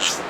[0.00, 0.27] Shh.